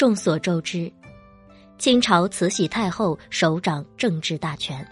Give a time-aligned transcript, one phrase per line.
[0.00, 0.90] 众所周知，
[1.76, 4.82] 清朝慈禧太后手掌政治大权，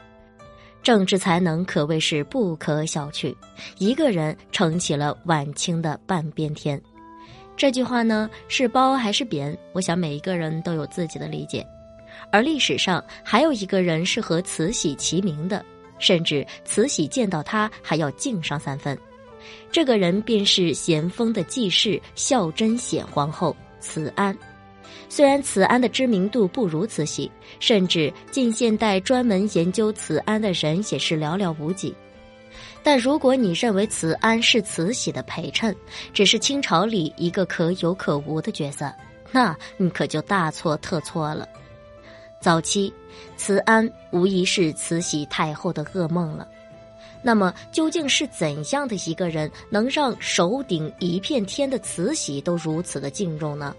[0.83, 3.35] 政治才能可谓是不可小觑，
[3.79, 6.79] 一个人撑起了晚清的半边天。
[7.57, 9.59] 这句话呢，是褒还是贬？
[9.73, 11.67] 我想每一个人都有自己的理解。
[12.31, 15.65] 而历史上还有一个人是和慈禧齐名的，
[15.99, 18.95] 甚至慈禧见到他还要敬上三分。
[19.73, 24.37] 这个人便是咸丰的继室孝贞显皇后慈安。
[25.09, 27.31] 虽然慈安的知名度不如慈禧，
[27.61, 31.95] 甚至近现代专门研究慈安的人也是寥寥无几。
[32.83, 35.75] 但如果你认为慈安是慈禧的陪衬，
[36.13, 38.91] 只是清朝里一个可有可无的角色，
[39.33, 41.47] 那你可就大错特错了。
[42.41, 42.93] 早期，
[43.37, 46.47] 慈安无疑是慈禧太后的噩梦了。
[47.21, 53.75] 那么，究竟是怎样的一个人，能让手顶一片天的慈禧都如此的敬重呢？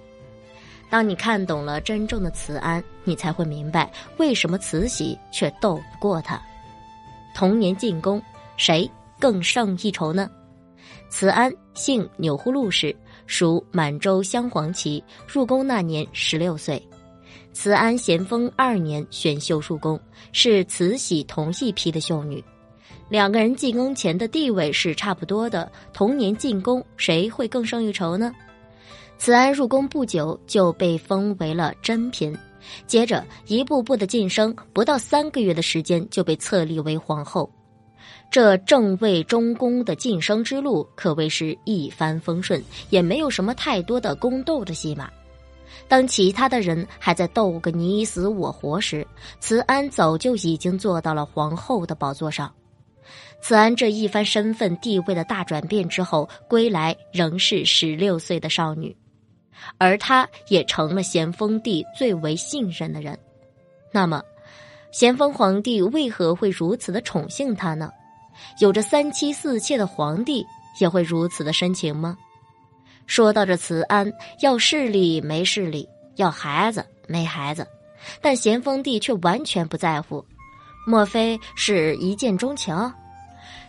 [0.89, 6.41] 当你看懂了真正的慈安，你才会明白为什么慈禧却斗不过他。
[7.35, 8.21] 同年进宫，
[8.57, 10.29] 谁更胜一筹呢？
[11.09, 12.95] 慈安姓钮祜禄氏，
[13.27, 16.81] 属满洲镶黄旗，入宫那年十六岁。
[17.53, 19.99] 慈安咸丰二年选秀入宫，
[20.31, 22.43] 是慈禧同一批的秀女。
[23.09, 28.31] 两个人进宫前的地位是差不多的，同年进宫，谁会更胜一筹呢？
[29.19, 32.33] 慈安入宫不久就被封为了珍嫔，
[32.87, 37.47] 接着一步步的晋升，不到三个月的时间就被册立为皇后。
[38.31, 45.09] 这正位中宫的晋升之路可谓是一帆风顺，也没有什么太多的宫斗的戏码。
[45.89, 49.05] 当其他的人还在斗个你死我活时，
[49.41, 52.49] 慈安早就已经坐到了皇后的宝座上。
[53.41, 58.95] 慈安这一番身份地位的大转变之后，归来仍是十六岁的少女。
[59.77, 63.17] 而他也成了咸丰帝最为信任的人。
[63.91, 64.21] 那么，
[64.91, 67.91] 咸丰皇帝为何会如此的宠幸他呢？
[68.59, 70.45] 有着三妻四妾的皇帝
[70.79, 72.17] 也会如此的深情吗？
[73.05, 74.11] 说到这慈安，
[74.41, 77.67] 要势力没势力，要孩子没孩子，
[78.21, 80.23] 但咸丰帝却完全不在乎。
[80.85, 82.93] 莫非是一见钟情？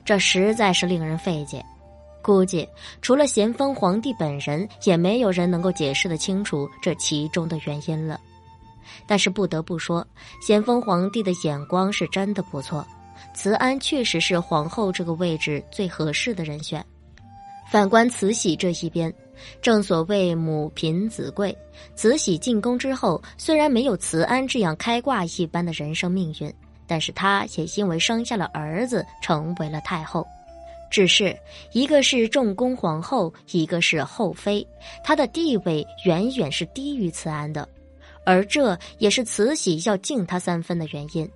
[0.04, 1.64] 这实在是令人费解。
[2.22, 2.68] 估计
[3.00, 8.20] 除了咸丰皇帝本人，也没有人能够解释得清楚这其中的原因了。
[9.06, 10.06] 但是不得不说，
[10.40, 12.86] 咸丰皇帝的眼光是真的不错，
[13.34, 16.84] 慈安确实是皇后这个位置最合适的人选。
[17.70, 19.12] 反观慈禧这一边，
[19.62, 21.56] 正所谓母凭子贵，
[21.94, 26.52] 慈禧进宫之后，虽然没有慈安这样开挂一般的人生命运，
[26.86, 30.26] 但是她也因为生下了儿子，成为了太后。
[30.90, 31.34] 只是
[31.72, 34.66] 一个是重宫皇后，一个是后妃，
[35.04, 37.66] 她的地位远远是低于慈安的，
[38.24, 41.30] 而这也是慈禧要敬她三分的原因。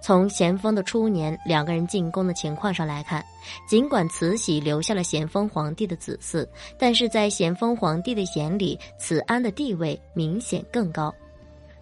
[0.00, 3.24] 从咸丰的初年两个人进宫的情况上来看，
[3.68, 11.12] 尽管慈禧留下了咸丰皇帝的子嗣，但是在咸丰皇帝的眼里，慈安的地位明显更高。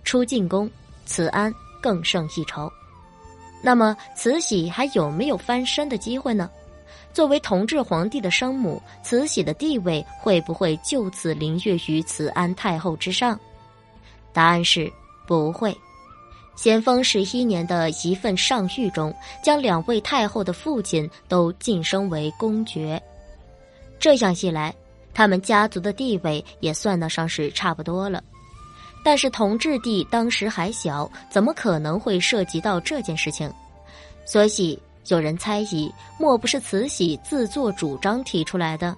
[0.04, 0.70] 初进宫，
[1.04, 2.70] 慈安更胜一筹。
[3.62, 6.50] 那么，慈禧还有没有翻身的机会呢？
[7.12, 13.38] 作为同治皇帝的生母，慈禧的地位会不会就此凌跃于慈安太后之上？
[14.32, 14.90] 答案是
[15.26, 15.76] 不会。
[16.54, 23.02] 咸丰十一年的一份上谕中，将两位太后的父亲都晋升为公爵，
[23.98, 24.74] 这样一来，
[25.12, 28.22] 他们家族的地位也算得上是差不多了。
[29.02, 33.52] 但是同治帝当时还小，怎么可能会涉及到这件事情？
[34.24, 34.78] 所以。
[35.10, 38.96] 有人猜疑，莫不是慈禧自作主张提出来的？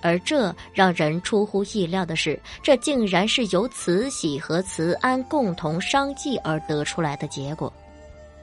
[0.00, 7.72] 而这让人出乎意料的是，这竟然是由慈禧和慈安共同商议而得出来的结果。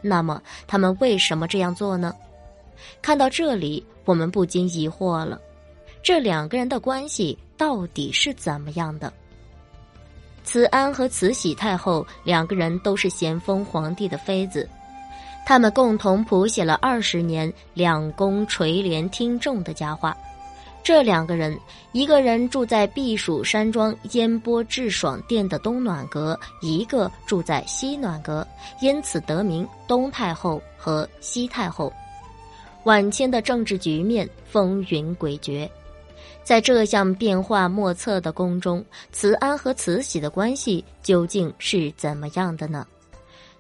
[0.02, 2.14] 那么，他们为什么这样做呢？
[3.02, 5.40] 看到这里，我们不禁疑惑了：
[6.04, 9.12] 这两个人的关系到底是怎么样的？
[10.44, 14.68] 慈安和慈禧太后两个人都是咸丰皇帝的妃子。
[15.46, 20.18] 他们共同谱写了二十年两宫垂帘听政的佳话。
[20.84, 21.58] 这两个人，
[21.94, 28.48] 一个人住在避暑山庄烟波致爽殿的东暖阁，一个住在西暖阁，
[28.82, 31.92] 因此得名东太后和西太后。
[32.84, 35.68] 晚清的政治局面风云诡谲，
[36.44, 42.86] 在这项变化莫测的宫中，慈安和慈禧的关系究竟是怎么样的呢？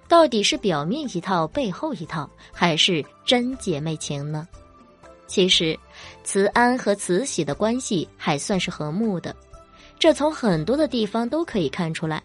[0.07, 4.47] 到底是表面一套背后一套，还是真姐妹情呢？
[5.27, 5.77] 其实，
[6.23, 9.35] 慈安和慈禧的关系还算是和睦的。
[9.97, 12.21] 这从很多的地方都可以看出来。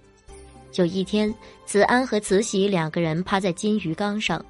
[0.74, 1.34] 有一天，
[1.64, 4.44] 慈安和慈禧两个人趴在金鱼缸上，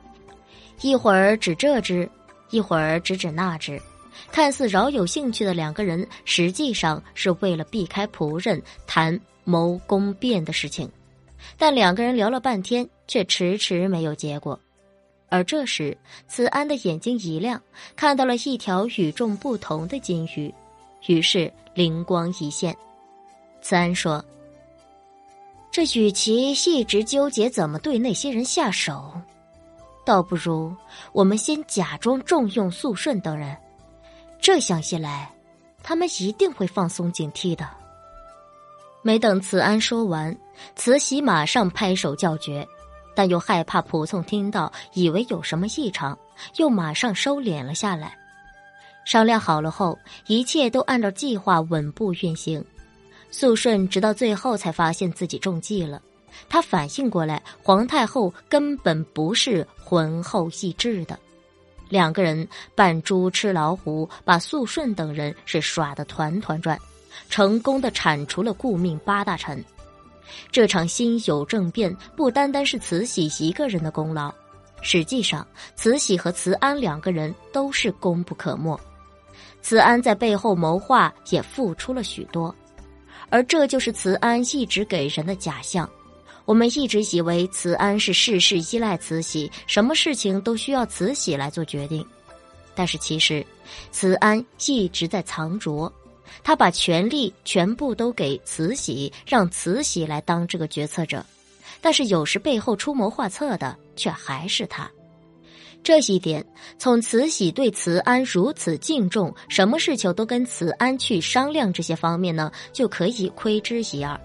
[0.81, 2.09] 一会儿指这只，
[2.51, 3.81] 一会儿指指那只，
[4.33, 10.91] 看似饶有兴趣的两个人，实际上是为了避开仆人谈谋宫变的事情。
[11.57, 14.57] 但两个人聊了半天，却迟迟没有结果。
[15.29, 15.97] 而这时，
[16.29, 17.61] 慈安的眼睛一亮，
[17.97, 20.55] 看到了一条与众不同的金鱼，
[21.09, 22.77] 于是灵光一现。
[23.61, 24.25] 慈安说
[25.73, 29.13] ：“这与其一直纠结怎么对那些人下手，
[30.05, 30.73] 倒不如
[31.13, 33.57] 我们先假装重用肃顺等人，
[34.41, 35.29] 这样一来，
[35.83, 37.69] 他们一定会放松警惕的。”
[39.03, 40.37] 没等慈安说完，
[40.77, 42.65] 慈禧马上拍手叫绝。
[43.15, 46.19] 但又害怕仆从听到，以为有什么异常，
[46.57, 48.17] 又马上收敛了下来。
[49.05, 52.65] 商量好了后，一切都按照计划稳步运行。
[53.31, 56.03] 肃顺直到最后才发现自己中计了，
[56.49, 61.19] 他反应过来，皇太后根本不是浑厚意志的。
[61.89, 66.79] 两个人扮猪吃老虎，把肃顺等人是耍得团团转，
[67.29, 69.65] 成功的铲除了顾命八大臣。
[70.51, 74.33] 这场辛酉政变不单单是慈禧一个人的功劳，
[74.83, 78.79] 实际上慈禧和慈安两个人都是功不可没。
[79.63, 82.55] 慈安在背后谋划，也付出了许多，
[83.29, 85.89] 而这就是慈安一直给人的假象。
[86.47, 92.05] 我们一直以为慈安是事事依赖慈禧，什么事情都需要慈禧来做决定，
[92.75, 93.47] 但是其实
[93.93, 95.93] 慈安一直在藏拙。
[96.43, 101.25] 他把权力全部都给慈禧，让慈禧来当这个决策者，
[101.81, 104.91] 但是有时背后出谋划策的却还是他。
[105.83, 106.45] 这一点
[106.79, 114.21] 从慈禧对慈安如此敬重，什么事情都跟慈安去商量这些方面呢，就可以窥之一二。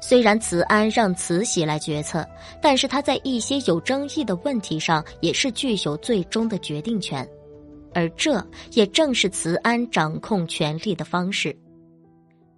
[0.00, 2.26] 虽然慈安让慈禧来决策，
[2.60, 7.26] 但是他在一些有争议的问题上也是具有最终的决定权。
[7.94, 11.56] 而这也正是慈安掌控权力的方式。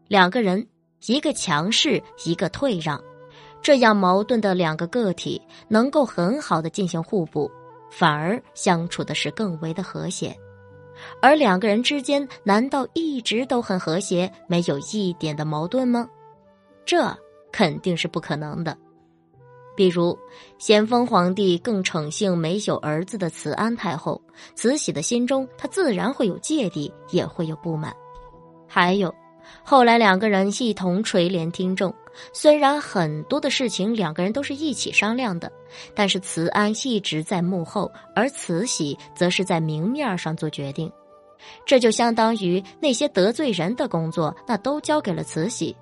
[0.08, 0.66] 两个人，
[1.06, 3.00] 一个强势，一个退让，
[3.60, 7.50] 这样矛盾的两个个体能够很好的进行互补，
[7.90, 10.36] 反而相处的是更为的和谐。
[11.20, 16.08] 而两个人之间难道一直都很和谐，没有一点的矛盾吗？
[16.84, 17.14] 这
[17.52, 18.76] 肯定是不可能的。
[19.76, 20.18] 比如，
[20.58, 24.20] 咸丰皇帝更宠幸没有儿子的慈安太后，
[24.54, 27.94] 慈禧的心中他自然会有芥蒂，也会有不满。
[28.66, 29.14] 还有，
[29.62, 31.92] 后来两个人一同垂帘听政，
[32.32, 35.52] 虽然很多的事情两个人都是一起商量的，
[35.94, 40.90] 但是慈安一直在幕后，而慈禧则是在明面上做决定。
[41.66, 45.76] 这就相当于那些得罪人的工作，那都交给了慈禧，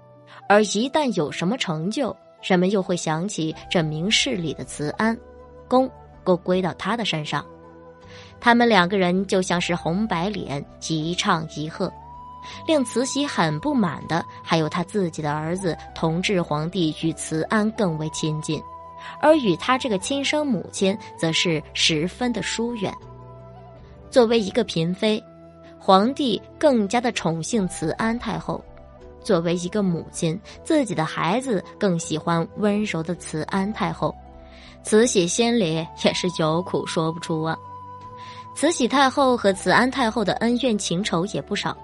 [0.48, 2.14] 而一旦有什么成就。
[2.44, 5.18] 人们又会想起这明事理的慈安，
[5.66, 5.90] 功
[6.24, 7.44] 都归到他的身上。
[8.38, 11.90] 他们两个人就像是红白脸，一唱一和。
[12.66, 18.62] 令慈禧很不满的，还有他自己的儿子同治皇帝与慈安更为亲近，
[19.18, 22.92] 而与他这个亲生母亲则是十分的疏远。
[24.10, 25.22] 作为一个嫔妃，
[25.78, 28.62] 皇帝更加的宠幸慈安太后。
[29.24, 34.14] 作为一个母亲，自己的孩子更喜欢温柔的慈安太后，
[34.84, 37.56] 慈禧心里也是有苦说不出啊。
[38.54, 41.76] 慈禧太后和慈安太后的恩怨情仇也不少，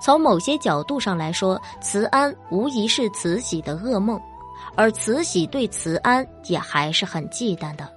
[0.00, 4.20] 从某些角度上来说，慈安无疑是慈禧的噩梦，
[4.74, 7.88] 而慈禧对慈安也还是很忌惮的。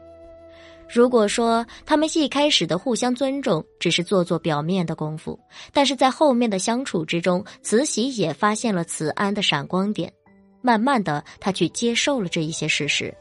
[0.91, 5.39] 如果说他们一开始的互相尊重只是做做表面的功夫，
[5.71, 10.11] 但是在后面的相处之中，慈禧也发现了慈安的闪光点，
[10.61, 13.13] 慢慢的，她去接受了这一些事实，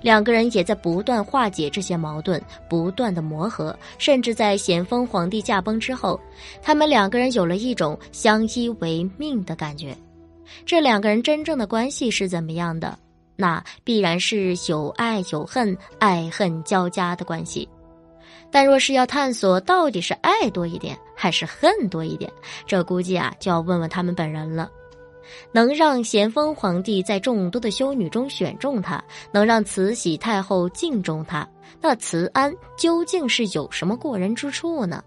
[0.00, 6.18] 两个人也在不断化解这些矛盾，不断的磨合，甚至在咸丰皇帝驾崩之后，
[6.62, 9.94] 他们两个人有了一种相依为命的感觉。
[10.64, 12.98] 这两个人真正的关系是怎么样的？
[13.36, 17.68] 那必然是有爱有恨，爱恨交加的关系。
[18.50, 22.32] 但若是要探索到底是爱多一点还是恨多一点，
[22.66, 24.70] 这估计啊就要问问他们本人了。
[25.50, 31.48] 能让咸丰皇帝在众多的修女中选中他，能让慈禧太后敬重他，
[31.80, 35.02] 那慈安究竟是有什么过人之处呢？